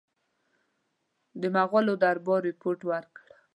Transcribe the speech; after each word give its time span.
د 1.41 1.43
مغولو 1.55 1.93
دربار 2.03 2.41
رپوټ 2.49 2.79
ورکړ. 2.91 3.25